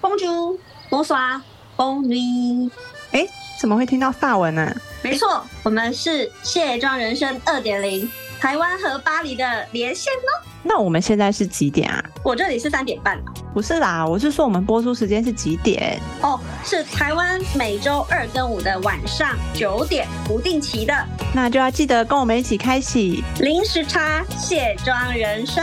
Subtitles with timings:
[0.00, 0.56] Bonjour,
[0.88, 1.42] Bonsoir,
[1.76, 2.70] Bon nuit。
[3.12, 3.26] 哎，
[3.60, 4.74] 怎么会听到法文呢？
[5.02, 8.10] 没错，我们是卸妆人生二点零，
[8.40, 10.46] 台湾和巴黎的连线哦。
[10.62, 12.02] 那我们现在是几点啊？
[12.24, 13.18] 我这里是三点半
[13.52, 16.00] 不是啦，我是说我们播出时间是几点？
[16.22, 20.94] 哦，是台湾每周二跟五的晚上九点，不定期的。
[21.34, 25.62] 那就要记得跟我们一起开启零时差卸妆人生。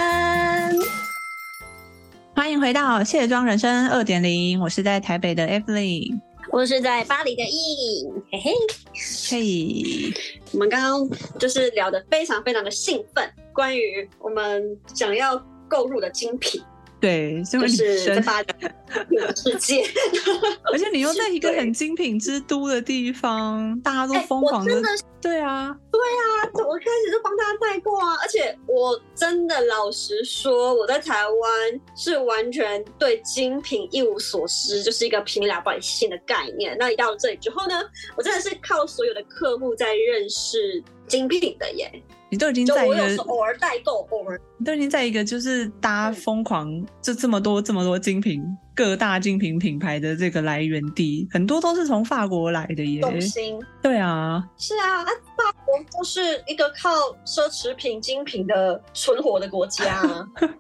[2.38, 6.20] 欢迎回到卸妆人生二点零，我是在台北的 Evelyn，
[6.52, 8.52] 我是在巴黎的 E，嘿嘿。
[9.28, 10.14] 嘿。
[10.52, 14.64] 我们刚刚就是聊得非常非常的兴奋，关于我们
[14.94, 15.36] 想要
[15.68, 16.62] 购入的精品，
[17.00, 18.56] 对，就是在发展
[19.36, 19.84] 世界，
[20.72, 24.82] 而且你又在一个很精品之都的地方，大家都疯狂的，
[25.22, 36.76] 对啊，对啊，我开始就帮他带过啊，而且我真的老实说，我在台湾是完全对精品一无所知，就是一个平民老百姓的概念。
[36.80, 37.84] 那一到了这里之后呢，
[38.16, 41.92] 我真的是靠所有的客户在认识精品的耶。
[42.30, 48.44] 你都已经在一个偶尔代购，偶尔你都已经在一个就是大家疯狂，就这么多这么多精品，
[48.76, 53.00] 各大精品品牌的这个来源地，很多都是从法国来的耶。
[53.02, 56.90] 动心，对啊，是啊，法国都是一个靠
[57.26, 60.04] 奢侈品精品的存活的国家。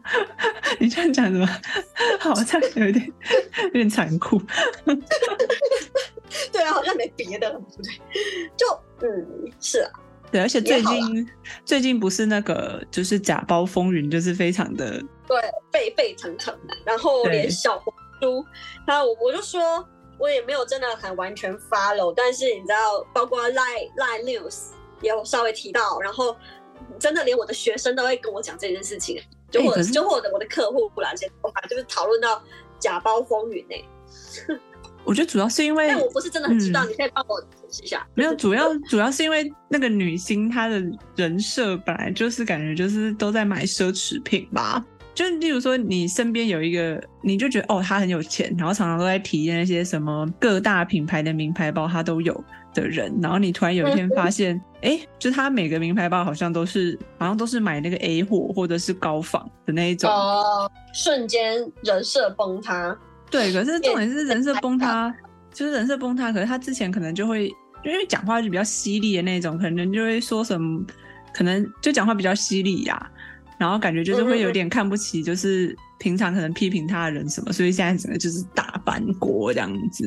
[0.79, 1.45] 你这样讲什么？
[2.19, 3.11] 好像有点
[3.63, 4.41] 有点残酷。
[6.51, 7.91] 对啊，好像没别的了，对不对？
[8.55, 8.65] 就
[9.01, 9.91] 嗯，是啊。
[10.31, 11.29] 对，而且最近
[11.63, 18.45] 最近不是那个就是假包风云，就是非常的对沸沸腾腾，然后连小红书，
[18.85, 19.87] 然后我我就说
[20.19, 26.35] 我也没有真的很完全 follow，但是你知道，包括 Line Line News 也有稍微提到，然后
[26.99, 32.43] 真的连我的学生都会跟我讲这件事情，就或者就或者我的客户不然些都还就是讨论到
[32.79, 33.75] 假包风云呢。
[35.07, 38.05] 我觉得主要是因为，但我不是真的很知道，你可以帮我解释一下。
[38.13, 40.83] 没有，主要主要是因为那个女星她的
[41.15, 44.83] 人设本来就是感觉就是都在买奢侈品吧。
[45.15, 53.11] 就例如说，你身边有一个，你就觉得哦，他很有钱，然后常常都在体验那些什么各大品牌的名牌包，他都有的人。
[53.19, 62.95] 然后你突然有一天发现，哎，就他每个名牌包好像都是好像都是买那个 A 货或者是高仿的那一种，哦，瞬间人设崩塌。
[63.29, 65.13] 对，可是重点是人设崩塌，
[65.53, 66.31] 就是人设崩塌。
[66.31, 67.47] 可是他之前可能就会，
[67.83, 70.85] 因为讲话就比较犀利的那种，可能就会说什么，
[71.33, 73.11] 可能就讲话比较犀利呀，
[73.57, 80.05] 然后感觉就是会有点看不起，就是平常可能批评他的人什么，所以现在整个就是大翻锅这样子。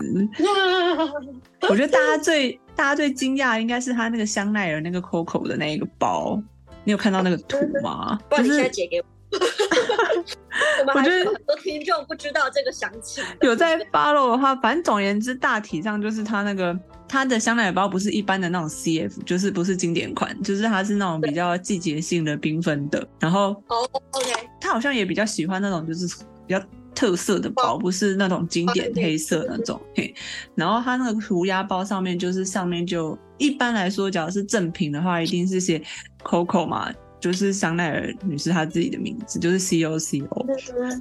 [1.68, 6.42] 我觉得大家最大家最惊讶应该是他那个香奈儿那个 Coco 的那个包，
[6.84, 8.18] 你有看到那个图吗？
[8.30, 9.04] 不然你截给我。
[10.94, 13.22] 我觉得很多听众不知道这个详情。
[13.42, 16.76] 有在 follow 的话，反正总而言之，大体上就是它那个
[17.08, 23.06] 它的香奈儿包不是一般的那种 CF，就是不是经典款，就是它是那种比较季节性的缤纷的。
[23.20, 26.06] 然后哦，OK，他好像也比较喜欢那种就是
[26.46, 26.60] 比较
[26.94, 29.80] 特色的包，不是那种经典黑色那种。
[29.94, 30.12] 嘿，
[30.56, 35.80] 然后它那个涂鸦包上面就是上面就一般来说，假如是正品的话，一定是写
[36.24, 36.92] Coco 嘛。
[37.20, 40.46] 就是香奈儿女士她自己的名字，就是 C O C O。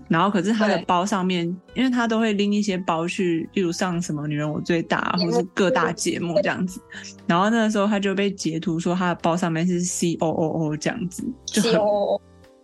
[0.09, 6.81] 然后可是她的包上面，因为她都会拎一些包去，例如上什么女人我最大，或是各大节目这样子。
[7.25, 11.73] 然后那个时候她就被截图说她的包上面是 C O O O 这样子，就很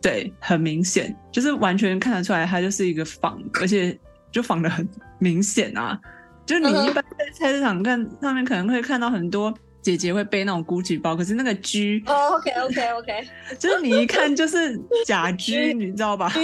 [0.02, 3.98] 对，很明显，就是完全看得出来她就是一个仿，而且
[4.32, 4.88] 就仿的很
[5.18, 5.98] 明显啊。
[6.46, 9.52] 就你一般在菜市场看上面可能会看到很多。
[9.86, 13.28] 姐姐会背那种 GUCCI 包，可是那个 G 哦，OK OK OK，
[13.60, 14.76] 就是你一看就是
[15.06, 16.42] 假 G， 你知道吧？G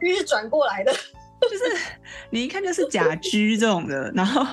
[0.00, 0.92] G 是转过来的，
[1.42, 1.76] 就是
[2.30, 4.46] 你一看就是假 G 这种的，然后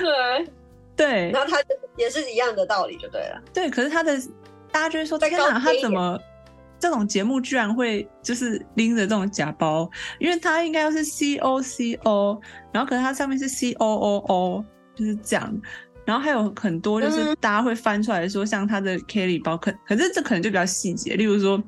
[0.00, 0.48] 对
[0.96, 1.58] 对，然后他
[1.98, 3.42] 也是一样的道理就对了。
[3.52, 4.18] 对，可是他的
[4.72, 6.18] 大家就会说，天哪，他怎么
[6.78, 9.90] 这种节目居然会就是拎着这种假包？
[10.18, 12.40] 因为它应该要是 C O C O，
[12.72, 14.64] 然后可是它上面是 C O O O，
[14.94, 15.60] 就是这样。
[16.06, 21.62] 然后还有很多，就是大家会翻出来说，像他的 Kelly 包，可可是这可能就比较细节，例如说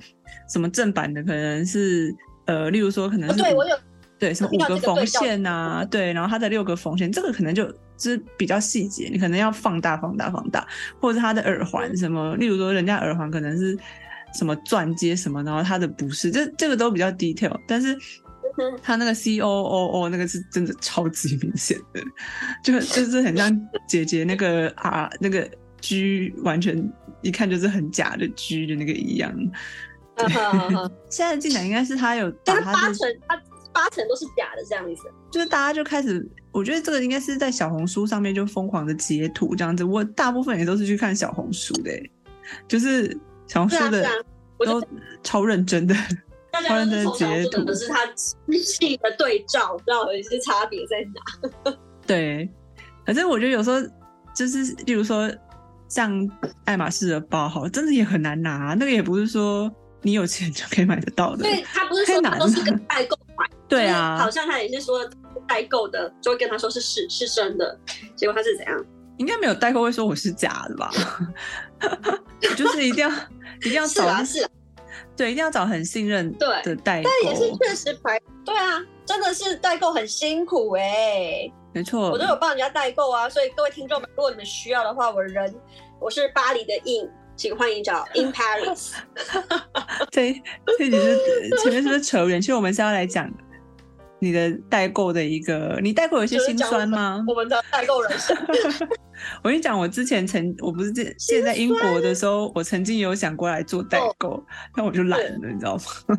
[0.49, 2.15] 什么正版的可能是
[2.47, 3.77] 呃，例如说可能是对我有
[4.19, 7.69] 对什么五个缝线呐，对，然后它的六个缝线，这个可能就
[7.99, 10.67] 是比较细节，你可能要放大、放大、放大，
[11.01, 13.77] 或者是它的耳环什么，例如说人家耳环可能是
[14.39, 17.99] 什么钻接什么，然后它的不是，这这个都比较 detail，但是。
[18.83, 22.03] 他那个 C O O O 那个是真的超级明显的，
[22.63, 25.49] 就就是很像姐姐那个 啊那个
[25.81, 29.33] G 完全一看就是很假的 G 的那个一样。
[31.09, 33.41] 现在进展应该是他有，但是八成他
[33.73, 35.03] 八成都是假的这样子。
[35.31, 39.85] 就是大家就开始，我觉得这个应该是在小红书上面就疯狂的截图这样子。
[39.85, 41.93] 我大部分也都是去看小红书的，
[42.67, 43.17] 就是
[43.47, 44.05] 小红书的
[44.59, 44.83] 都
[45.23, 45.95] 超认真的，
[46.63, 47.65] 超认真的截图。
[47.65, 51.75] 可是它细的对照，不知道有些差别在哪。
[52.07, 52.49] 对，
[53.07, 53.77] 反正我觉得有时候
[54.35, 55.31] 就是，例如说
[55.89, 56.29] 像
[56.65, 58.75] 爱马仕的包，好，真的也很难拿。
[58.79, 59.71] 那个也不是说
[60.03, 64.99] 你有钱就可以买得到的，对他不是说都是跟 代购买，对啊，好像他也是说
[65.47, 67.79] 代购的，就会跟他说是是是真的，
[68.17, 68.85] 结果他是怎样？
[69.19, 70.91] 应该没有代购会说我是假的吧？
[72.57, 73.11] 就是一定要
[73.63, 74.47] 一定要找是，
[75.19, 81.51] 对，一定要找很信任的代购，但也是确实排，对啊，真的是代购很辛苦哎。
[81.75, 85.53] 没错，我都有帮人家代购啊，所以各位听众们，如果你们需要的话，我人
[86.01, 88.93] 我是巴黎的 In，请欢迎找 In Paris。
[90.13, 90.41] 对，
[90.79, 92.41] 这只是前面是不是扯远？
[92.41, 93.29] 其实我们是要来讲
[94.21, 97.25] 你的代购的一个，你代购有一些心酸吗？
[97.27, 98.37] 我们的代购人生。
[99.43, 104.43] 我跟你讲，我之前曾我不是现现在英国的时候，我曾经有想过来做代购，
[104.75, 105.83] 但我就懒了，你知道吗？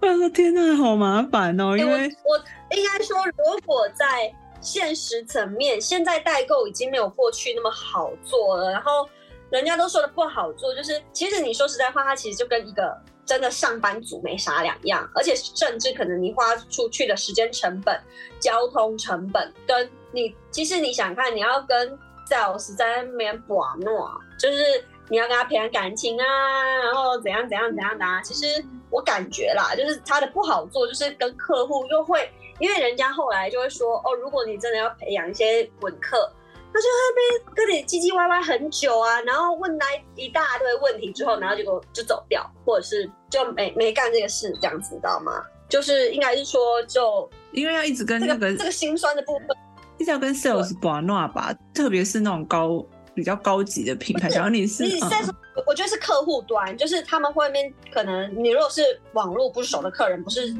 [0.00, 1.92] 我想说，天哪，好麻烦哦，因为
[2.24, 2.38] 我
[2.76, 8.70] 应该说，如果在现实层面，现在代购已经没有过去那么好做了。
[8.70, 9.08] 然后
[9.50, 12.96] 人家都说的不好做，就是其实你说实在话，它其实就跟一个
[13.26, 15.08] 真的上班族没啥两样。
[15.14, 18.00] 而且甚至可能你花出去的时间成本、
[18.38, 21.98] 交通成本，跟你其实你想看，你要跟
[22.28, 26.24] sales 在那边玩诺，就是你要跟他培养感情啊，
[26.84, 28.04] 然后怎样怎样怎样的。
[28.04, 28.20] 啊。
[28.22, 32.30] 其实我感觉啦，就是他的不好做，就是跟客户又会。
[32.58, 36.30] 因为人家后来就会说哦，如果你真的要培养一些稳客，
[36.72, 45.42] 他就那边跟你唧唧歪歪很久啊，然后问来一大堆问题之后，然后结果就走掉，或者是就没没干这个事这样子，知道吗？
[45.68, 49.48] 就是应该是说，就因为要一直跟那个这个心酸的部分，
[50.02, 52.84] 一直要跟 sales 玩闹吧，特别是那种高
[53.14, 55.30] 比较高级的品牌，然后你是，你 sales，
[55.66, 58.82] 我觉得是客户端，就是他们会面可能你如果是
[59.14, 60.54] 网络不熟的客人，不是。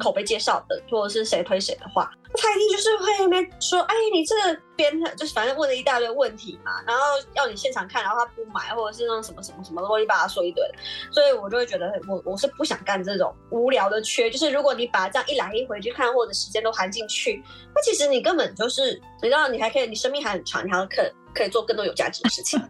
[0.00, 2.08] 口碑介绍的，或者是谁推谁的话，
[2.40, 7.02] 他一定就是会那边说，哎，你这个编就是反正问了一大堆问题嘛，然后
[7.34, 10.64] 要你现场看，然后他不买，或者是那种什么什么什么东西，把他说一堆，
[11.10, 17.42] 所以我就会觉得我我是不想干这种无聊的缺，就是如果你把这样一来一回去看，或者时间都含进去，
[17.74, 21.02] 那其实你根本就是你知道，你还可以，你生命还很长，你还可
[21.34, 22.60] 可以做更多有价值的事情。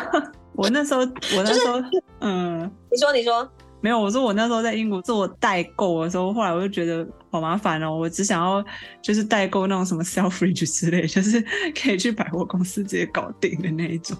[0.56, 1.80] 我那时候，我那时候，
[2.20, 3.50] 嗯，你说，你说。
[3.80, 7.96] 没有，我说我那时候在英国做代购的时候，后来我就觉得好麻烦哦。
[7.96, 8.62] 我只想要
[9.00, 11.42] 就是代购那种什么 Selfridge 之类，就是
[11.80, 14.16] 可以去百货公司直接搞定的那一种。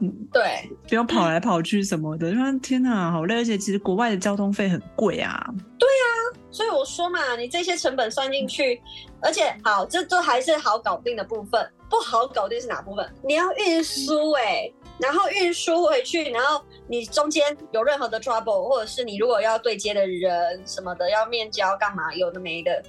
[0.00, 2.32] 嗯，对，不用跑来跑去什么的。
[2.34, 5.52] 说天哪，好累，而且其实国外的交通费很贵啊。
[5.78, 8.80] 对呀，所以我说嘛，你这些成本算进去，
[9.22, 11.66] 而且好，这都还是好搞定的部分。
[11.88, 13.08] 不好搞定是哪部分？
[13.26, 14.70] 你要运输哎。
[14.98, 22.82] 然后运输回去，然后你中间有任何的 trouble，或者是你如果要对接的人什么的要面交干嘛，有的没的，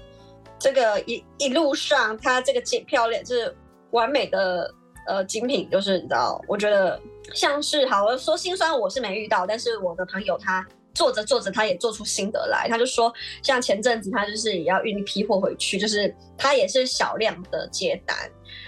[0.60, 3.56] 这个一一路上它这个精漂亮是
[3.92, 4.72] 完美的
[5.08, 7.00] 呃精品，就是你知道，我觉得
[7.34, 10.66] 像是好我说心酸我是没遇到，但是我的朋友他
[10.96, 13.14] 做着做着他也做出心得来，他就说
[13.44, 18.18] 像前阵子他就是也要运一批货回去，就是他也是小量的接单。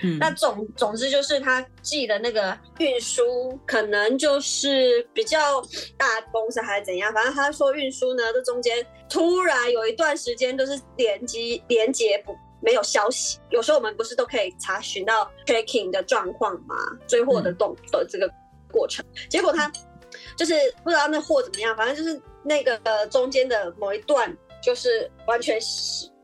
[0.04, 5.60] 嗯那总总之就是他寄的那个运输可能就是比较
[5.98, 13.40] 大公司还是怎样，反正他说运输呢，这中间突然有一段时间都是连接连接不没有消息。
[13.50, 16.76] 有时候我们不是都可以查询到 tracking 的状况吗？
[17.08, 18.30] 追货的动的这个
[18.72, 19.72] 过程，结果他
[20.38, 20.54] 就是
[20.84, 25.60] 不知道那货怎么样，反正就是那个中间的某一段就是完全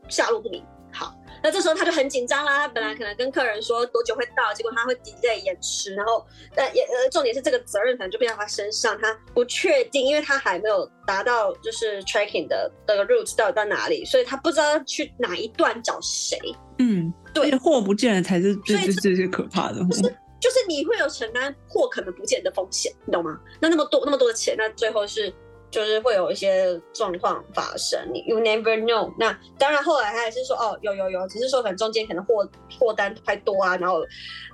[0.08, 0.64] 下落不明。
[0.92, 16.38] 好那这时候他就很紧张啦，他本来可能跟客人说多久会到，结果他会 delay 延迟，然后但也呃重点是这个责任可能就变到他身上，他不确定，因为他还没有达到就是 tracking 的那个 route 到底在哪里，所以他不知道去哪一段找谁。
[16.78, 19.84] 嗯，对，货不见了才是最最最最可怕的。
[19.90, 23.40] 就是就是你会有承担货可能不见的风险，你懂吗？
[23.62, 25.32] 那那么多那么多的钱，那最后是。
[25.70, 29.12] 就是会有一些状况发生，你 you never know。
[29.18, 32.48] 那当然，后来他也是说，哦，有有有，只是说可能中间可能货
[32.78, 34.00] 货单太多啊，然后，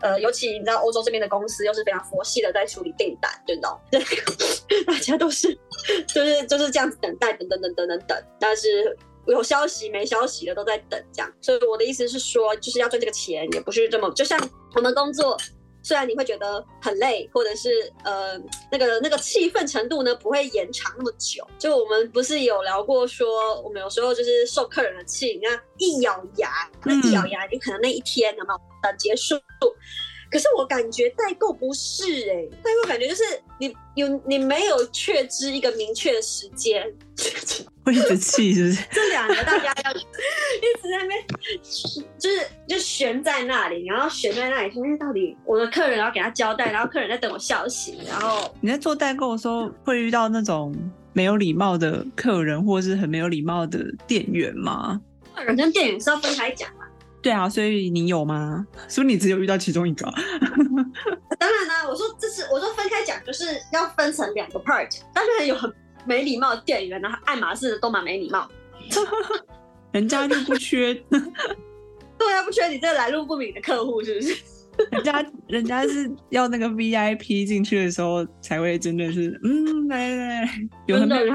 [0.00, 4.00] 呃，尤其你知道欧洲这边的公司又是非常佛系的在处理订单，对不对？
[4.86, 5.54] 大家都是
[6.08, 11.30] 就是就是这样子等待，等等等等等等，但是有消息没消息的都在等这样。
[11.42, 14.40] 所以我的意思是说，就是要赚这个钱，也不是这么就像
[14.74, 15.36] 我们工作。
[15.82, 18.38] 虽然你会觉得很累，或者是呃
[18.70, 21.46] 那个那个气氛程度呢不会延长那么久。
[21.58, 29.36] 就我们不是有聊过说，我们有时候就是受客人的气，你看一咬牙，那一咬牙，你可能那一天有没有的结束？
[30.30, 33.24] 可是我感觉代购不是哎，代购感觉就是
[33.58, 36.86] 你有你没有确知一个明确的时间，
[37.84, 38.84] 会一直气是不是？
[38.92, 39.98] 这两个大家要一
[40.82, 41.24] 直在那边，
[42.18, 50.74] 就是就悬在那里，然后悬在那里说，哎，到底我的客人要给他交代，然后客人在等我消息，然后你在做代购的时候会遇到那种
[51.12, 55.00] 没有礼貌的客人，或是很没有礼貌的店员吗？
[55.34, 56.84] 客人跟店员是要分开讲嘛。
[57.22, 58.66] 对啊，所以你有吗？
[58.88, 60.04] 是不是你只有遇到其中一个？
[61.38, 64.88] 当然啦，我说这是我说分开讲，就是要分成两个 part。
[65.14, 65.70] 当然有很
[66.04, 68.48] 没礼貌的店员，然后爱马仕的都蛮没礼貌，
[69.92, 70.94] 人家就不缺。
[72.18, 74.36] 对啊，不缺你这来路不明的客户，是不是？
[74.92, 80.50] 人家人家是要那个 VIP 进去的时候才会真的是嗯来来来，
[80.86, 81.26] 有很没有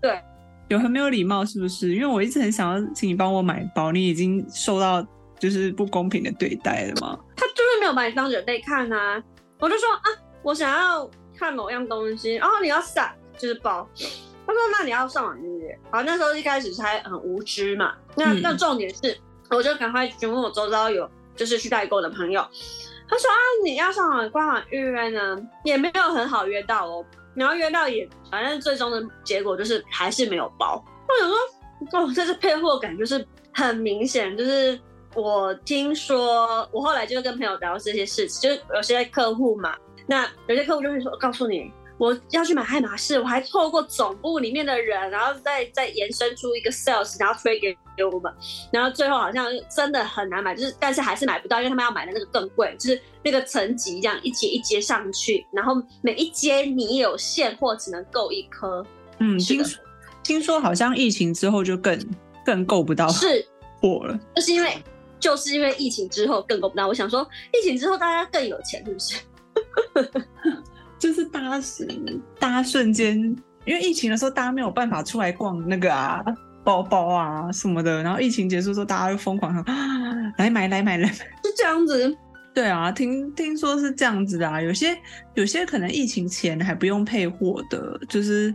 [0.00, 0.20] 对，
[0.68, 1.94] 有很没有礼貌，是不是？
[1.94, 5.06] 因为我一直很想要请你帮我买包，你已经受到。
[5.38, 7.18] 就是不公平的对待了吗？
[7.34, 9.20] 他就是没有把你当人类看啊！
[9.58, 10.06] 我就说啊，
[10.40, 13.12] 我想要看某样东西，然后你要撒
[13.42, 13.88] 就是包。
[14.46, 15.78] 他说那你要上网预约。
[15.90, 17.94] 好，那时候一开始还很无知嘛。
[18.14, 19.18] 那那重点是，
[19.50, 22.40] 我就赶快询问我周遭有就是去代购的朋友。
[23.08, 27.04] 他说啊，你要上网官网预约呢，也没有很好约到哦。
[27.34, 30.82] 你要约到也，反正最终的结果就是还是没有包。
[31.08, 34.78] 我想说，哦，这是配货感，就是很明显，就是。
[35.14, 41.70] 我听说，我后来就跟朋友聊这些事情，就是有些客户嘛，那有些客户就会说，告诉你
[42.02, 48.34] 我要去买爱马仕，我还透过总部里面的人，然后再再延伸出一个 sales，然后推给给我们，
[48.72, 58.84] 然后最后好像真的很难买，就是但是还是买不到，因为他们要买的那个更贵，就是那个层级这样一阶一阶上去，然后每一阶你有现货只能够一颗。
[59.18, 59.80] 嗯，听说
[60.24, 61.96] 听说好像疫情之后就更
[62.44, 63.46] 更够不到是
[63.80, 64.76] 火了，就是因为。
[65.20, 69.20] 就是因为疫情之后更够不到，我想说，疫情之后大家更有钱，是不是？
[71.02, 71.84] 就是大家是
[72.38, 73.18] 大家瞬间，
[73.64, 76.22] 因为疫情的时候大家没有办法出来逛那个啊
[76.62, 79.64] 包包啊什么的，然后疫情结束之后大家就疯狂说
[80.38, 82.16] 来买来买来买，是这样子。
[82.54, 84.96] 对啊，听听说是这样子的啊，有些
[85.34, 88.54] 有些可能疫情前还不用配货的，就是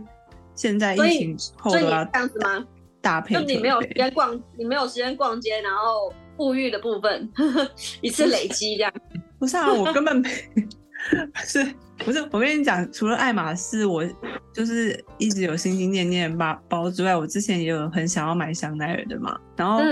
[0.54, 2.64] 现在疫情后这样子吗？
[3.02, 6.14] 搭配，就你没有时间逛，你没有时间逛街，然后。
[6.38, 7.28] 富裕的部分
[8.00, 8.92] 一次累积这样，
[9.40, 10.30] 不是啊，我根本没
[11.44, 11.66] 是，
[12.04, 14.04] 不是我跟你讲，除了爱马仕，我
[14.52, 19.38] 就是一直有心心念念包包之外，我之前也有很想要买香奈儿的嘛。
[19.56, 19.82] 然后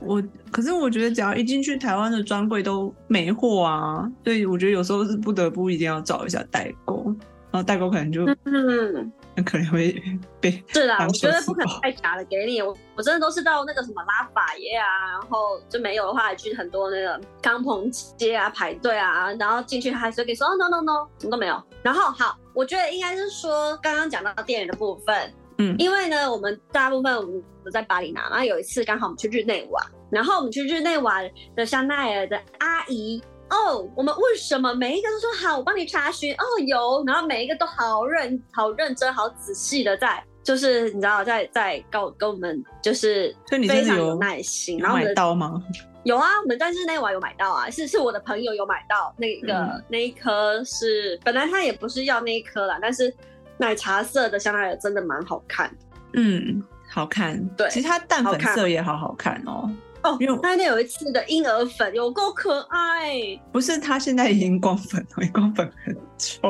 [0.00, 7.04] 我，可是我觉得只要一进去台湾的专柜都没货啊，所以我觉得有时候是不得不一定要找一下代购，
[7.50, 9.12] 然后代购可能就嗯。
[9.34, 10.02] 那可能会
[10.40, 12.60] 被是啦，我觉得不可能太假的给你。
[12.60, 21.62] 我我真的都是到那个什么拉法耶啊，然后就没有的话，去很多那个康鹏街啊排队啊，然后进去还是可以说 no no no，什么都没有。
[21.82, 31.20] 然后好，我觉得应该是说刚刚讲到店员的部分，嗯，因为呢，我们大部分我们都在巴黎拿，然后有一次刚好我们去日内瓦，然后我们去日内瓦
[31.56, 33.22] 的香奈儿的阿姨。
[33.52, 35.58] 哦，我们为什么每一个都说好？
[35.58, 44.78] 我帮你查询哦，有，然后每一个都好认、好认真、好仔细的在，就是你知道，在在告跟我们就是非常有耐心。
[44.78, 45.62] 然后买到吗？
[46.04, 53.14] 有啊，我们但是那晚有买到啊，是是我的朋友有买到那个那一颗是本来他也不是要那一颗啦，但是
[53.58, 55.70] 奶茶色的香奈儿真的蛮好看。
[56.14, 57.46] 嗯，好看。
[57.50, 59.70] 对，其实它淡粉色也好好看哦。
[60.02, 63.20] 哦，因为那天有一次的婴儿粉有够可爱，
[63.52, 66.40] 不是他现在荧光粉， 荧光粉很丑，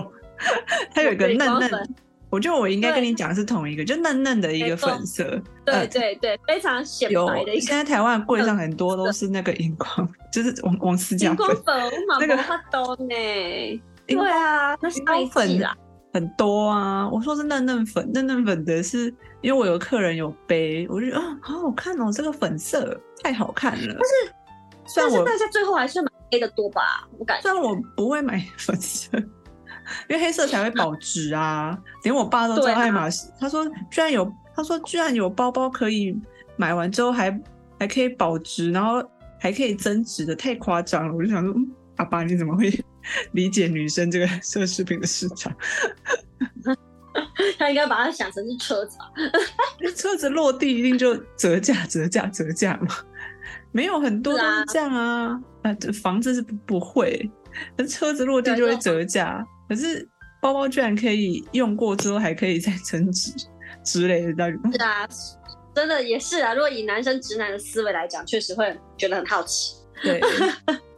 [0.94, 1.94] 它有一个嫩嫩，
[2.30, 5.24] 我觉得我应该跟你讲是同一个，就嫩嫩的一个粉色，
[5.66, 7.60] 对对对，非常显白的。
[7.60, 13.14] 现在台湾柜上很多都是那个荧光，就是王王思佳荧光粉，那个好多呢，
[14.06, 15.76] 对啊，那是粉啊。
[16.12, 19.06] 很多啊，我说是嫩嫩粉，嫩嫩粉的是
[19.40, 23.96] 因为我有客人有背，我就觉得啊，好好看哦，这个粉色太好看了。
[23.96, 27.08] 但是，但是大家最后还是买黑的多吧？
[27.18, 27.42] 我感觉。
[27.42, 29.16] 虽然我不会买粉色，
[30.08, 31.78] 因为黑色才会保值啊。
[32.02, 36.14] 连我爸都知道爱马仕，他说居然有，他说居然有包包可以
[36.56, 37.30] 买完之后还
[37.78, 39.02] 还可以保值，然后
[39.40, 41.14] 还可以增值的，太夸张了。
[41.14, 42.70] 我就想说，嗯，阿爸你怎么会？
[43.32, 45.54] 理解女生这个奢侈品的市场，
[47.58, 48.98] 他应该把它想成是车子，
[49.96, 52.94] 车子落地一定就折价、折价、折价嘛？
[53.72, 55.40] 没有很多都是这样啊。
[55.62, 57.30] 啊，这房子是不不会，
[57.76, 60.08] 那车子落地就会折价，可是
[60.40, 63.32] 包包居然可以用过之后还可以再增值
[63.84, 65.08] 之类的，到底是啊，
[65.74, 66.52] 真的也是啊。
[66.52, 69.76] 如果以男生直男的思维来讲，确实会觉得很好奇。
[70.02, 70.20] 对，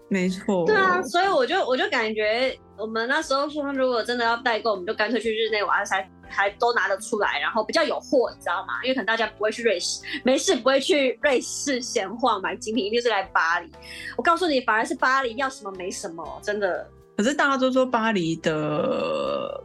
[0.08, 0.66] 没错。
[0.66, 8.74] 对啊，所以我就我就感觉，我们那时候说，如果真的要代购，我们就干脆去日内瓦才还都拿得出来，然后比较有货，你知道吗？
[8.82, 13.70] 因为可能大家不会去瑞士，没事不会去瑞士闲晃买精品，一定是来巴黎。
[14.16, 16.86] 我告诉你，反而是巴黎要什么没什么，真的。
[17.16, 19.62] 可是大家都说巴黎的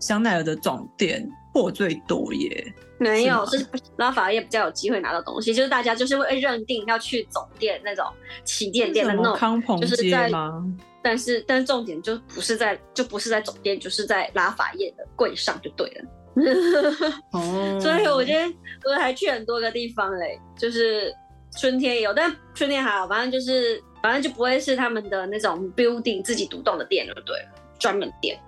[0.00, 2.74] 香奈儿的总店货最多耶。
[2.98, 8.06] 没有，是拉法叶比较有机会拿到东西，就是大家就是会认定要去总店那种
[8.44, 10.62] 旗舰店的那种康鹏街吗？
[11.02, 16.04] 但是，但是重点就不是在，就不是在总店，就是在拉法叶的柜上就对了。
[17.32, 18.52] 哦，所以我觉得
[18.84, 21.14] 我还去很多个地方嘞，就是
[21.58, 27.48] 春天也有，但春天还好，反正就是反正就不会是他们的那种 building 自己独栋的店，就对了，
[27.78, 28.38] 专门店。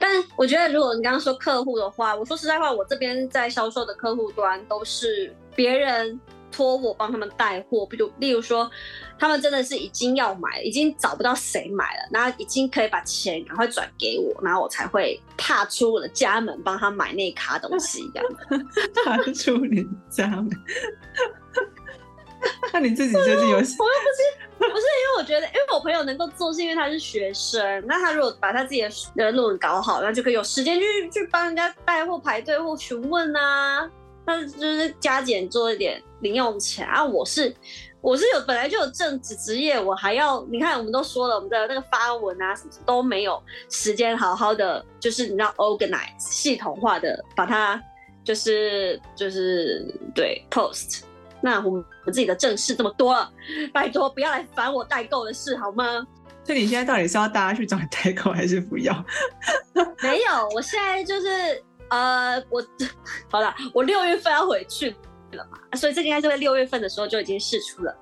[0.00, 6.18] 但我觉得，如果你刚刚说客户的话，我说实在话，我这边在销售的客户端都是别人
[6.50, 8.70] 托我帮他们带货，比如例如说，
[9.18, 18.26] 他们真的是已经要买，已经找不到谁买了，然后已经可以把钱赶快转给我，然后我才会踏出我的家门帮他买那卡东西，这样
[19.04, 20.48] 踏出你家门。
[22.72, 23.56] 那你自己最近有？
[23.56, 23.74] 我又不是，
[24.68, 27.84] 不是因为我觉得，因为我朋友能够做，是因为他是学生。
[27.86, 28.82] 那他如果把他自己
[29.16, 33.90] 的论文搞好，那就可以有时间去去帮人家带货、排队或询问啊。
[34.26, 37.04] 那就是加减做一点零用钱啊。
[37.04, 37.52] 我是
[38.02, 47.82] 我是有本来就有正职职业，我还要你看，我们都说了，我们的那个发文啊什么都没有时间好好的，就是你知道 organize 系统化的把它
[48.22, 51.02] 就是就是对 post。
[51.42, 53.32] 那我们们自己的正事这么多了，
[53.72, 56.06] 拜托不要来烦我代购的事好吗？
[56.44, 58.92] 所以你现在到底是要大家去找你代购，还是不要？
[60.02, 62.62] 没有，我现在就是呃，我
[63.30, 64.90] 好了，我六月份要回去
[65.32, 67.96] 了嘛，所以这个应该是在六月份的时候就已经试出了。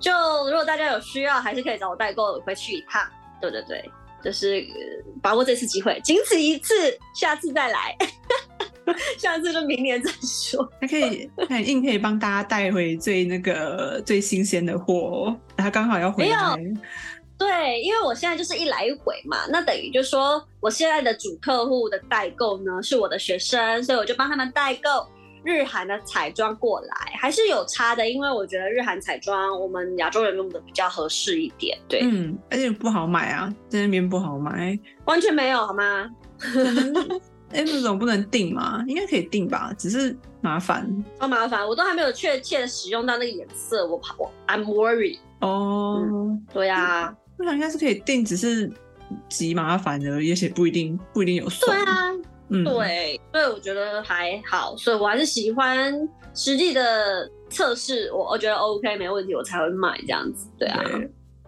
[0.00, 0.10] 就
[0.46, 3.02] 如果大家有需要，还是可以找我代购回去一趟。
[3.40, 3.90] 对对对，
[4.24, 4.66] 就是
[5.22, 6.74] 把握这次机会，仅此一次，
[7.14, 7.94] 下次再来。
[9.18, 10.68] 下次就明年再说。
[10.80, 15.34] 还可以很硬，可以帮大家带回最那个最新鲜的货。
[15.56, 16.36] 他刚好要回来。
[17.38, 25.08] 对，因为我现在就是一来一回嘛，那等于就说我现在的主客户的代购呢是我的学生，所以我就帮他们代购
[25.42, 31.78] 日韩的彩妆过来，还是有差的，因为我觉得日韩彩妆我们亚洲人用的比较合适一点。
[31.88, 36.10] 对，嗯，而且不好买啊，在那边不好买，完全没有好吗？
[37.52, 38.84] 哎，那种不能定吗？
[38.86, 45.18] 应该可以定吧，只是麻烦，超麻烦，我都还没有确切的使用到那个颜色，我怕我 I'm worried。
[45.40, 46.00] 哦，
[46.52, 48.70] 对呀，我想应该是可以定，只是
[49.28, 51.68] 极麻烦而且不一定不一定有送。
[51.68, 52.12] 对啊，
[52.50, 55.92] 嗯，对，所以我觉得还好，所以我还是喜欢
[56.32, 60.46] 实际的测试，我我觉得 OK 没问题，我才会买这样子。
[60.56, 60.84] 对啊，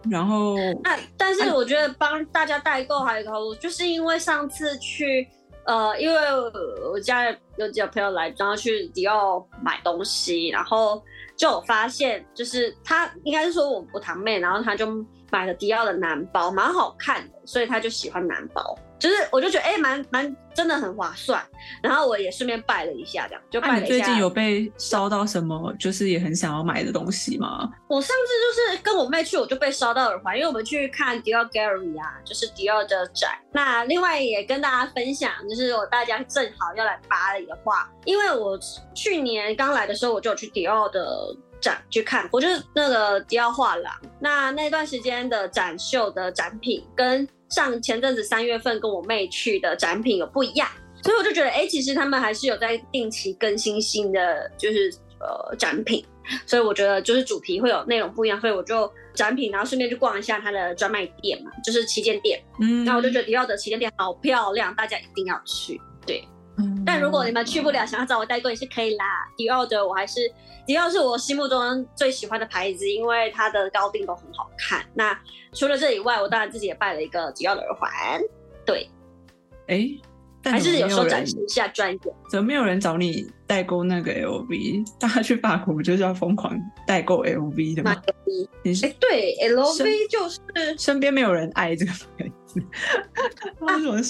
[0.09, 5.25] 然后那但是我觉得帮大家代购还有一个，就是因为上次去。
[5.65, 6.17] 呃，因为
[6.91, 11.01] 我家有几个朋友来，然后去迪奥买东西，然后
[11.37, 14.85] 就有发现，就是他应该是说我我堂妹，然后他就
[15.31, 18.77] 买了迪奥的男包，蛮好看的，所以他就喜欢男包。
[19.03, 21.43] 就是，我就觉得哎，蛮蛮真的很划算。
[21.81, 23.87] 然后我也顺便拜了一下，这样就拜了一下。
[23.87, 25.73] 最近有被烧到什么？
[25.77, 27.69] 就是也很想要买的东西吗？
[27.89, 33.31] 我上次就是跟我妹去，我就被烧到耳环，因为我们去看迪奥 Gallery 啊，就是迪奥的展。
[33.51, 38.57] 那另外也跟大家分享，就是我大家正好要来巴黎的话，因为我
[38.95, 43.91] 去年刚来的时候，我就有去迪奥的展去看，我就是那个迪奥画廊。
[44.19, 47.27] 那那段时间的展秀的展品跟。
[47.49, 50.67] 上前阵子三月份跟我妹去的展品有不一样，
[51.03, 56.03] 所以我就觉得，哎，其实他们还是有在定期更新新的，就是呃展品，
[56.47, 66.27] 所以我觉得就是主题会有内容不一样，所以我就展品，然后顺便去逛一下它的专卖店嘛，就是旗舰店，嗯，那我就觉得迪奥的旗舰店好漂亮，大家一定要去，对。
[66.85, 69.05] 但如果你们去不了，想要找我代购也是可以啦。
[69.35, 70.19] 迪奥的我还是
[70.65, 74.85] 迪奥是我心目中最喜欢的牌子，因为它的高定都很好看。
[74.93, 75.17] 那
[75.53, 77.89] 除了这以外，我当然自己也拜了一个迪奥的耳环。
[78.65, 78.89] 对，
[79.67, 79.89] 哎，
[80.45, 81.99] 还是有时候展示一下专业。
[82.29, 84.85] 怎么没有人找你代购那个 LV？
[84.99, 87.99] 大家去法国不就是要疯狂代购 LV 的吗？
[88.63, 90.39] 你是对 LV 就是
[90.77, 92.61] 身边没有人爱这个牌子，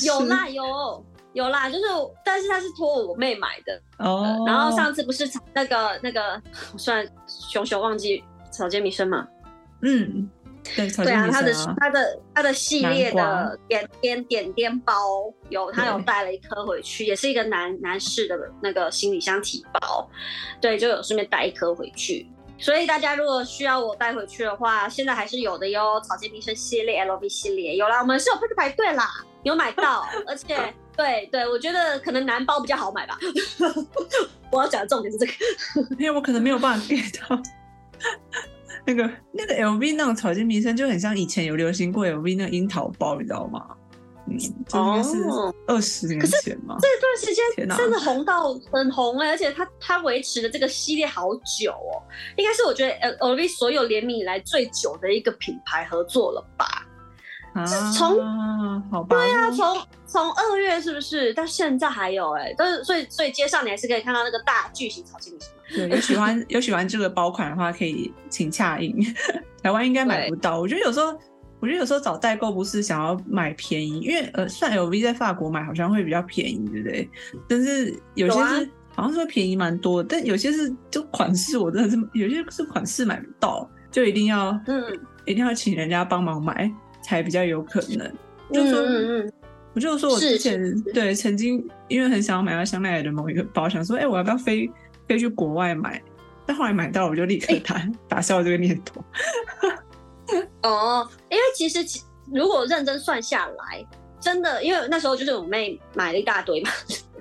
[0.05, 1.05] 有啦有。
[1.33, 1.83] 有啦，就是，
[2.23, 4.43] 但是他是托我妹买的哦。
[4.47, 6.41] 然后上次不是那个那个，
[6.71, 9.27] 我算熊熊忘记草间弥生嘛？
[9.81, 10.29] 嗯，
[10.75, 14.93] 对，啊，间弥它的生啊，它的他的系列的点点点点包
[15.49, 20.09] 有，他有带了一颗回去，也是一个男男士的那个行李箱提包，
[20.61, 22.29] 对，就有顺便带一颗回去。
[22.59, 25.99] 所以大家如果需要我带回去的话，现在还是有的哟。
[26.01, 29.09] 草间弥生系列、LV 系列有啦，我们是有去排队啦，
[29.41, 33.17] 有买到，而且对对，我觉得可能男包比较好买吧。
[34.51, 35.33] 我要讲的重点是这个，
[35.97, 37.41] 因为我可能没有办法 get 到
[38.85, 43.65] 那个那个 LV 那种草间弥生就很像以前有流行过 LV 那个樱桃包，你知道吗？
[44.25, 46.77] 嗯，这应该是哦二十年前嘛。
[46.79, 51.27] 这段时间真的红到很红哎、而且它它维持的这个系列好
[51.59, 51.99] 久哦，
[52.37, 56.65] 应该是我觉得呃 LV 所有联名以来最久的一个品牌合作了吧？
[57.53, 58.17] 啊，从
[58.89, 59.77] 好吧，对啊从
[60.13, 65.89] 从二月是不是到现在还有哎、但是所以所以街上你还是可以看到那个大巨型草间弥生嘛。
[65.89, 68.95] 对，有喜欢 有喜欢这个包款的话，可以请洽印。
[69.63, 70.59] 台湾应该买不到。
[70.59, 71.17] 我觉得有时候，
[71.59, 77.09] 我觉得有时候找代购不是想要买便宜，因为呃，算 LV 在法国买好像会比较便宜，对不对？
[77.49, 84.83] 但是有些是、好像是会便宜蛮多，但有些是就款式我真的是有些是款式买不到，就一定要嗯
[85.25, 86.71] 一定要请人家帮忙买
[87.01, 88.13] 才比较有可能。
[88.51, 89.33] 就说嗯嗯嗯，
[89.73, 94.69] 我就说我之前是是对曾经因为很想要买到香奈儿的某一个包，想说哎、我要不要飞
[95.07, 96.01] 飞去国外买？
[96.45, 99.03] 但后来买到，我就立刻哎打、打消这个念头。
[100.63, 103.85] 哦，因为其实其如果认真算下来，
[104.19, 106.69] 真的，因为那时候就是我妹买了一大堆嘛，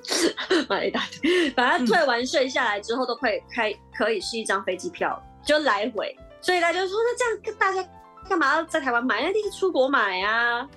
[0.69, 6.17] 买了一大堆，把它退完税下来之后都可以开，可以是一张飞机票，就来回。
[6.41, 7.89] 所以大家就说，那这样大家
[8.29, 9.23] 干嘛要在台湾买？
[9.23, 10.69] 那你出国买啊。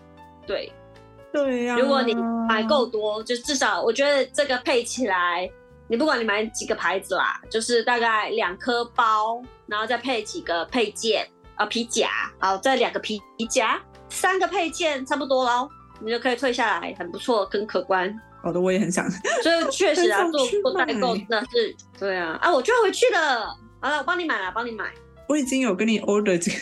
[0.46, 0.72] 对，
[1.36, 2.16] 对呀、如果你
[2.48, 5.50] 买够多，就至少我觉得这个配起来，
[5.90, 15.70] 你不管你买几个牌子啦，就是大概两颗包，然后再配几个配件，呃皮夹，好，再两个皮夹，三个配件差不多喽，
[16.00, 18.18] 你就可以退下来，很不错，很可观。
[18.42, 19.06] 好的我也很想。
[19.44, 23.48] 所以确实啊，做做代购买那是对啊，啊，我就要回去了。
[23.82, 24.86] 好了，我帮你买了，帮你买。
[25.28, 26.58] 我已经有跟你 order 这个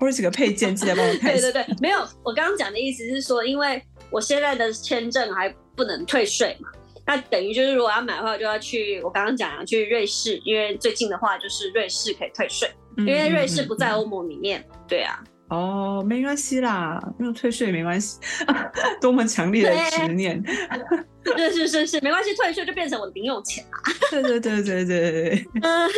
[0.00, 1.42] order 几个配件，记得帮我看一下。
[1.52, 6.68] 对对对，没有，我刚刚讲的意思是说，因为我现在的签证还不能退税嘛，
[7.06, 14.64] 那等于就是如果要买的话，就要去我刚刚讲的去瑞士，因为最近的话就是瑞士可以退税，嗯因为瑞士不在欧盟里面。
[14.88, 18.18] 对啊，哦，没关系啦，没有退税也没关系，
[19.00, 20.42] 多么强烈的执念。
[21.24, 23.92] 是是是是，没关系，退休就变成我的零用钱啊。
[24.10, 25.88] 对对对对对对，嗯，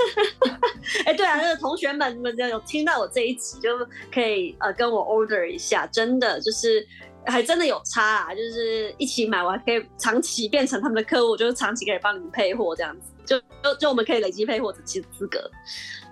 [1.07, 3.71] 哎，对啊，那个同学们，你们有听到我这一集，就
[4.13, 6.87] 可以呃跟我 order 一下，真的就是
[7.27, 15.51] 还真的有差啊，就是一起买完可以长期变成他们的客户，就是长期可以帮你们配货这样子，就就就我们可以累积配货的资资格。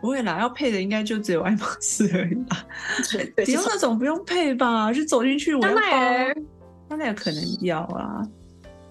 [0.01, 2.65] 不会啦，要配的应该就只有爱马仕而已吧。
[3.37, 4.93] 对，迪奥那种不用配吧？
[4.93, 5.81] 就走进去我要包，
[6.89, 8.23] 香奈儿可能要啊，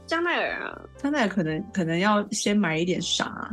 [0.10, 3.48] 香奈儿啊，香奈儿可能可能要先买一点啥。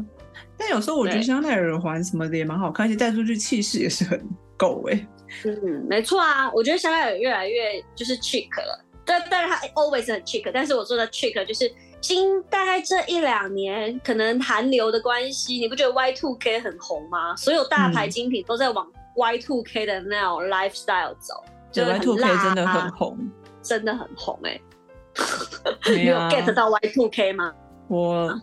[0.56, 4.18] 但有时候我觉得香奈儿耳环什么的也蛮好看，而且戴出去气势也是很
[4.56, 5.06] 够哎、
[5.44, 17.36] 嗯，没错啊，我觉得香奈儿越来越就是 chic 了，但但是它 always 很 chic，但是我说的 chic 就是今大概这一两年可能韩流的关系，你不觉得 Y two K 很红吗？
[17.36, 21.34] 所有大牌嗯精品都在往 Y two K 的那种 lifestyle 走，
[21.70, 23.18] 就 Y two K 真的很啊，红。
[23.62, 24.60] 真的很红哎、
[25.94, 27.52] 没有 get 到 Y two K 吗？
[27.88, 28.40] 我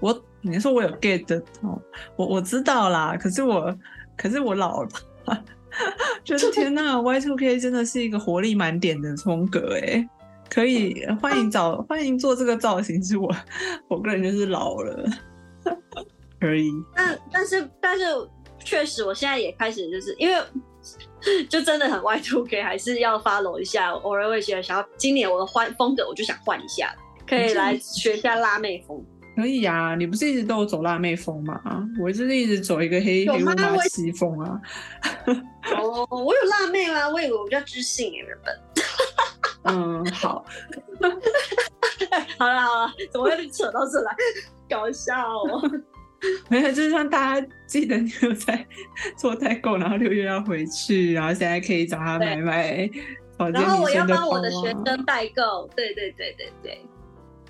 [0.00, 1.80] 我你说我有 get 到，
[2.16, 3.76] 我我知道啦，可是我
[4.16, 4.88] 可是我老了
[5.24, 5.42] 吧，
[6.24, 10.08] 就是天呐 y Two K 真的是一个活力满点的风格哎，
[10.48, 13.34] 可以欢迎找欢迎做这个造型，是我
[13.88, 15.04] 我个人就是老了，
[16.40, 18.04] 可以，但但是但是
[18.60, 20.36] 确实，我现在也开始就是因为
[21.48, 23.90] 就真的很 Y two K，还是要 follow 一下。
[23.90, 26.94] 偶尔会觉得想要今年我的换风格，我就想换一下，
[27.26, 29.04] 可以来学一下辣妹风。
[29.34, 31.60] 可以啊，你不是一直都有走辣妹风吗？
[32.00, 34.58] 我就是一直走一个黑黑乌马我西风啊，
[35.76, 37.08] 哦， 我有辣妹吗？
[37.10, 38.58] 我以为我比较知性耶，原本。
[39.74, 40.44] 嗯，好，
[42.38, 44.16] 好了好了，怎么会扯到这来？
[44.70, 45.60] 搞笑哦。
[46.48, 48.66] 没有，就是让大家记得你有在
[49.16, 52.90] 做代购，然后六月要回去，然后现在可以找他买买
[53.52, 54.82] 然后我要帮我的学啊。
[54.86, 56.80] 生代购，对对对对对，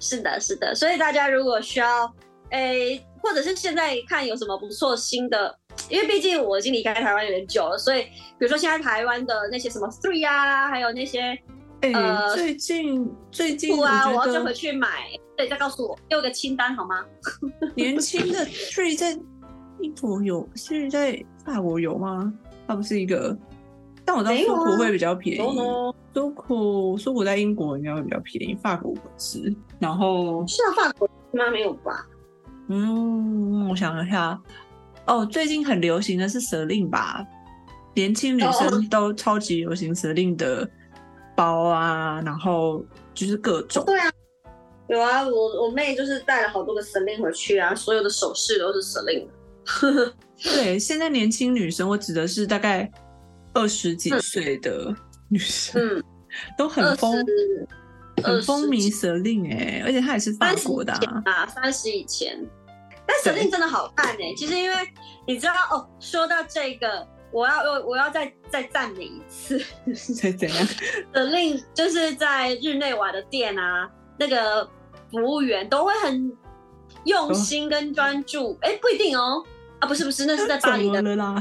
[0.00, 0.74] 是的，是的。
[0.74, 2.12] 所以大家如果需要，
[2.50, 5.56] 诶，或者是现在看有什么不错新的，
[5.88, 8.10] 因为毕竟我已经离开台湾有点久了，所以比
[8.40, 11.38] 如说现在台湾的那些什么 Three 啊，还有那些
[11.82, 14.88] 哎、呃最近最近不啊，我要就回去买。
[15.36, 17.04] 对，再告诉我，给我个清单好吗？
[17.76, 19.12] 年轻的 Tree 在
[19.80, 22.32] 英国有，是在法国有吗？
[22.66, 23.36] 它不是一个
[24.04, 25.58] 但我知道苏苦会比较便宜？
[26.14, 29.54] 苏苦苏苦在英国应该会比较便宜，法国不是。
[29.78, 31.50] 然后是啊，法国吗？
[31.50, 32.06] 没有吧？
[32.68, 34.40] 嗯，我想一下，
[35.06, 37.22] 哦，最近很流行的是蛇令吧，
[37.94, 40.68] 年轻女生都超级流行蛇令的
[41.36, 43.84] 包啊，然后就是各种。
[43.84, 44.10] 对啊，
[44.88, 50.14] 有啊，我我妹就是带了好多个 Celine 回去啊，所有的首饰都是 Celine 的。
[50.42, 52.90] 对，现在年轻女生，我指的是大概
[53.54, 54.94] 二十几岁的
[55.28, 56.02] 女生，嗯，
[56.58, 57.68] 都很二风十
[58.22, 60.92] 很风靡蛇令哎，而且她也是法国的、
[61.24, 61.46] 啊。
[61.46, 62.38] 三十以前。
[63.08, 64.76] 但对 Celine 真的好看哎、其实因为
[65.26, 69.58] 你知道哦，说到这个，我要我我要再再赞美一次
[69.94, 70.66] 所以怎样？
[71.12, 74.64] Celine 就是在日内瓦的店啊，那个
[75.10, 76.32] 服务员都会很
[77.04, 78.56] 用心跟专注。
[78.62, 79.44] 哎、不一定哦，
[79.80, 81.02] 啊不是不是，那是在巴黎的？
[81.02, 81.40] 店 啊，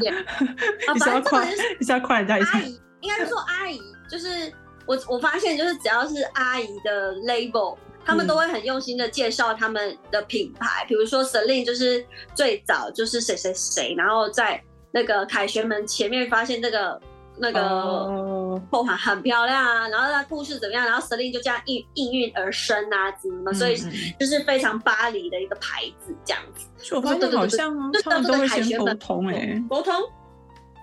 [0.99, 2.61] 反正重点就是要夸人家一下阿？
[2.61, 4.51] 姨，应该是说阿姨，就是
[4.85, 14.61] 我我发现就是只要是阿姨的 label，他们嗯都会很用心的介绍他们的品牌，比如说 Celine 就是最早就是谁谁谁，然后在
[14.95, 16.99] 那个凯旋门前面发现这个
[17.38, 23.75] 那个哦，后环很漂亮啊，然后它故事怎么样，然后 Celine 就这样应应运而生啊，怎么所以
[24.17, 28.88] 就是非常巴黎的一个牌子这样子，就我发现好像就他们都会凯旋门。
[28.88, 29.93] 先沟通哎、沟通。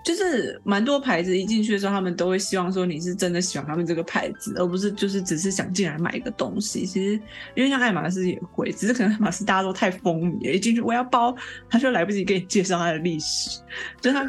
[0.03, 6.85] 就是蛮多牌子一进去的时候，他们都会希望说你是真的喜欢他们这个牌子，而不是就是只是想进来买一个东西。
[6.85, 7.13] 其实
[7.55, 11.33] 因为像爱马仕也会，只是可能爱马仕大家都太风靡了，一进去我要包，
[11.69, 13.61] 他就来不及给你介绍它的历史，
[14.01, 14.25] 就他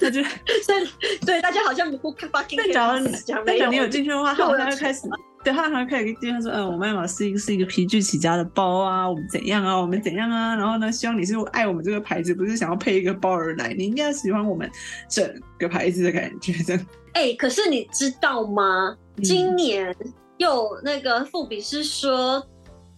[0.00, 5.02] 他就所以对大家好像不 fucking 但假如 care 讲没有但假如你有进去的话，他好像会开始，
[5.42, 14.70] 对他好像开始介绍说，嗯，我们爱马仕是一个皮具起家的包啊，我们怎样啊，我们怎样啊，然后呢，希望你是爱我们这个牌子，不是想要配一个包而来，你应该要喜欢我们
[15.08, 16.86] 整个牌子的感觉，这样。
[17.14, 18.96] 哎、可是你知道吗？
[19.16, 19.94] 嗯今年
[20.38, 22.42] 又那个富比是说，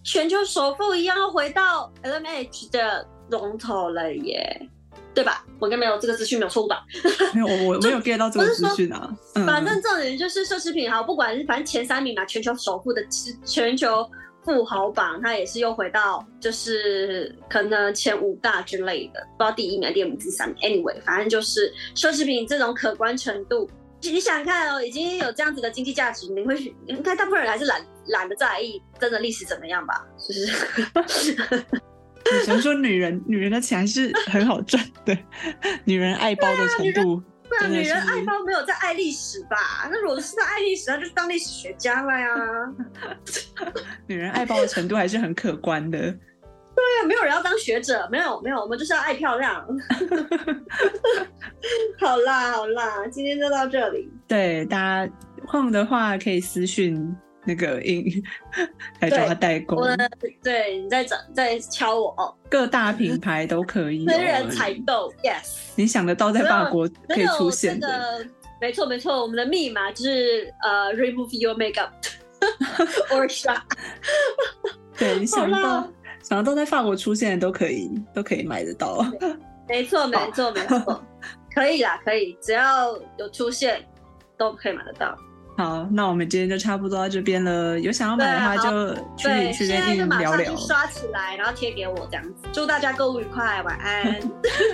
[0.03, 4.69] 全球首富一样要回到 LMH 的龙头了耶，
[5.15, 5.43] 对吧？
[5.59, 6.83] 我应该没有这个资讯没有错误吧？
[7.33, 9.09] 没有，我我没有 get 到这个资讯啊。
[9.33, 13.01] 嗯反正重点就是奢侈品哈，不管是反正前三名嘛，全球首富的
[13.45, 14.07] 全球
[14.43, 20.57] 富豪榜，它也是又回到就是可能前五大之类的，不知道第一名、第二名、第三名。
[20.61, 23.69] Anyway，反正就是奢侈品这种可观程度，
[24.01, 30.05] 你想想看哦，已经有这样子的经济价值，你会应该大部分人还是懒懒得在意真的历史怎么样吧？
[30.17, 31.65] 就是
[32.43, 35.17] 只能说女人女人的钱还是很好赚的，
[35.83, 39.87] 女人爱包的程度不然女人爱包没有在爱历史吧？
[39.91, 42.27] 那如果是在爱历史，那就是当历史学家了呀。
[44.07, 45.99] 女人爱包的程度还是很可观的。
[45.99, 49.65] 对啊，没有人要当学者，没有没有，我们就是要爱漂亮。
[52.01, 54.11] 好啦好啦，今天就到这里。
[54.27, 55.13] 对，大家
[55.45, 58.03] 空的话可以私讯那个英
[58.99, 59.87] 来 找他代购我，
[60.43, 64.49] 对你在找在敲我哦，各大品牌都可以、 真人哦。
[64.49, 65.57] 采购，yes。
[65.75, 68.29] 你想得到在法国可以出现这的，个，
[68.59, 71.89] 没错没错，我们的密码就是呃，remove your makeup
[73.11, 73.61] or shot。
[74.97, 75.87] 对你想得到
[76.23, 79.05] 想得到在法国出现的都可以都可以买得到。
[79.67, 81.03] 没错没错没错，
[81.53, 83.83] 可以啦可以，只要有出现
[84.37, 85.17] 都可以买得到。
[85.57, 87.79] 好，那我们今天就差不多到这边了。
[87.79, 90.55] 有想要买的话，就去对，去跟印就马上聊聊。
[90.57, 92.47] 刷起来，然后贴给我这样子。
[92.51, 94.19] 祝大家购物愉快，晚安。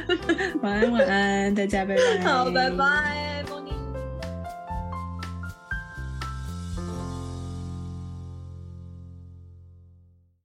[0.63, 2.25] 晚安，晚安，大家拜拜。
[2.25, 3.40] 好，拜拜。